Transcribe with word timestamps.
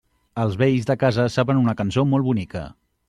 Els 0.43 0.55
vells 0.61 0.87
de 0.89 0.95
casa 1.03 1.25
saben 1.35 1.61
una 1.65 1.77
cançó 1.83 2.07
molt 2.15 2.29
bonica. 2.31 2.65